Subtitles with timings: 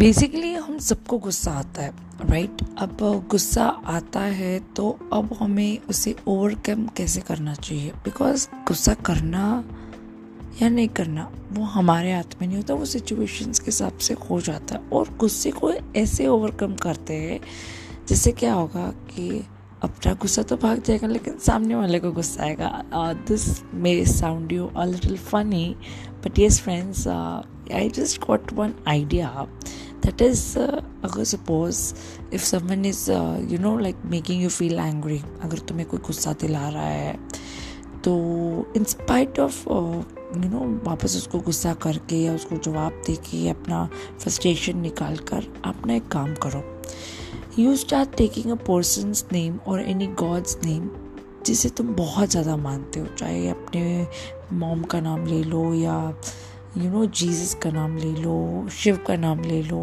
[0.00, 1.90] Basically हम सबको गुस्सा आता है
[2.30, 2.96] राइट अब
[3.30, 7.90] गुस्सा आता है तो अब हमें उसे ओवरकम कैसे करना चाहिए?
[8.04, 9.42] बिकॉज़ गुस्सा करना
[10.62, 14.40] या नहीं करना, वो हमारे हाथ में नहीं होता, वो सिचुएशंस के हिसाब से हो
[14.40, 17.40] जाता है। और गुस्से को ऐसे ओवरकम करते हैं,
[18.08, 19.28] जिससे क्या होगा कि
[19.82, 22.84] अपना गुस्सा तो भाग जाएगा, लेकिन सामने वाले को गुस्सा आएगा।
[23.28, 25.74] This may sound you a little funny
[26.24, 29.46] but yes friends I just got one idea
[30.02, 31.78] that is uh, अगर suppose
[32.34, 33.10] if someone is
[33.52, 37.18] you know like making you feel angry अगर तुम्हें कोई गुस्सा दिला रहा है
[38.04, 38.12] तो
[38.76, 43.88] in spite of you know वापस उसको गुस्सा करके या उसको जवाब दे के अपना
[44.20, 46.62] फ्रस्ट्रेशन निकाल कर अपना एक काम करो।
[47.58, 50.90] You start taking a person's name और एनी गॉड्स नेम
[51.46, 54.06] जिसे तुम बहुत ज़्यादा मानते हो चाहे अपने
[54.52, 55.96] मॉम का नाम ले लो या
[56.78, 59.82] यू नो जीसस का नाम ले लो, शिव का नाम ले लो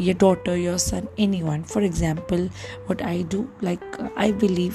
[0.00, 2.48] your daughter your son any one for example
[2.90, 3.80] what I do like
[4.18, 4.74] I believe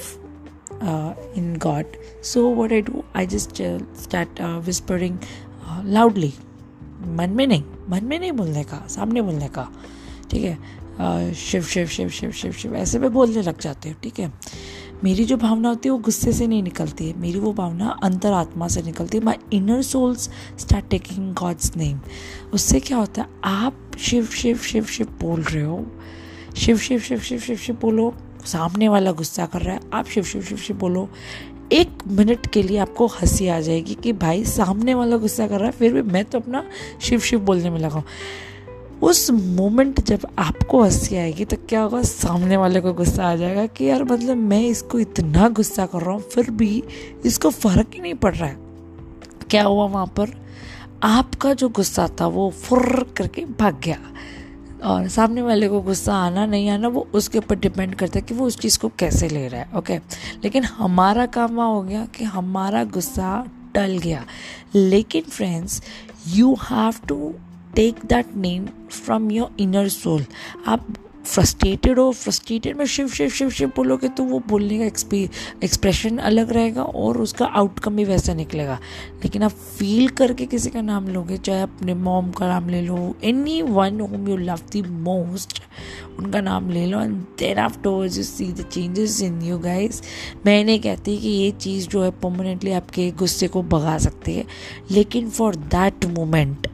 [1.38, 3.62] in God so what I do I just
[4.02, 5.18] start whispering
[5.86, 6.34] loudly
[7.08, 9.68] मन में नहीं, मन में नहीं बोलने का, सामने बोलने का।
[10.32, 10.58] ठीक है?
[11.00, 14.32] Uh, शिव शिव शिव शिव शिव शिव, ऐसे में बोलने लग जाते हो, ठीक है?
[15.04, 18.32] मेरी जो भावना होती है, वो गुस्से से नहीं निकलती है। मेरी वो भावना अंतर
[18.32, 22.00] आत्मा से निकलती है। My inner souls start taking god's name
[22.54, 23.28] उससे क्या होता है?
[23.44, 25.86] आप शिव शिव शिव शिव बोल रहे हो।
[26.58, 28.14] शिव शिव शिव शिव शिव शिव बोलो।
[28.46, 31.10] सामने वाला गुस्सा कर रहा है। आप शिव शिव शिव शिव बोलो।
[31.72, 35.66] एक मिनट के लिए आपको हँसी आ जाएगी कि भाई सामने वाला गुस्सा कर रहा
[35.66, 36.64] है, फिर भी मैं तो अपना
[37.02, 38.04] शिव शिव बोलने में लगा
[39.02, 42.02] उस मोमेंट जब आपको हँसी आएगी तो क्या होगा?
[42.02, 46.12] सामने वाले को गुस्सा आ जाएगा कि यार मतलब मैं इसको इतना गुस्सा कर रहा
[46.12, 46.84] हूँ, फिर भी
[47.26, 48.58] इसको फ़र्क ही नहीं पड़ रहा है।
[49.50, 50.30] क्या हुआ वहाँ पर?
[51.04, 53.98] आपका जो गुस्सा था, वो फुर करके भाग गया।
[54.86, 58.34] और सामने वाले को गुस्सा आना, नहीं आना, वो उसके ऊपर डिपेंड करता है कि
[58.34, 59.98] वो उस चीज़ को कैसे ले रहा है ओके
[60.44, 64.26] लेकिन हमारा काम वहाँ हो गया कि हमारा गुस्सा टल गया।
[64.76, 65.82] लेकिन friends
[66.28, 67.34] you have to
[67.76, 70.22] take that name from your inner soul.
[70.68, 70.82] आप
[71.26, 74.86] फ्रस्ट्रेटेड हो फ्रस्ट्रेटेड में शिव शिव शिव शिव बोलोगे तो वो बोलने का
[75.64, 78.80] एक्सप्रेशन अलग रहेगा और उसका आउटकम भी वैसा निकलेगा।
[79.24, 83.16] लेकिन आप फील करके किसी का नाम लोगे, चाहे अपने मॉम का नाम ले लो
[83.24, 85.62] any one whom you love the most
[86.20, 90.02] उनका नाम ले लो and then afterwards you see the changes in you guys
[90.46, 94.46] मैं नहीं कहती कि ये चीज़ जो है परमानेंटली आपके गुस्से को भगा सकती है।
[94.92, 96.68] लेकिन for that moment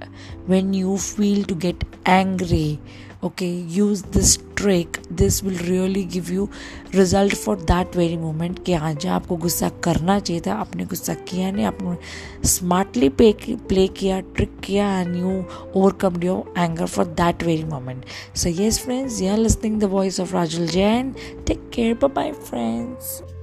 [0.49, 2.79] when you feel to get angry,
[3.23, 4.99] okay, use this trick.
[5.09, 6.49] This will really give you
[6.93, 11.13] result for that very moment कि हाँ जहाँ आपको गुस्सा करना चाहिए था, आपने गुस्सा
[11.29, 13.31] किया नहीं, आपने स्मार्टली पे
[13.67, 15.37] प्ले किया ट्रिक किया and you
[15.75, 18.05] overcome your anger for that very moment
[18.37, 21.15] so yes friends you are listening the voice of Rajul Jain
[21.47, 23.34] take care bye friends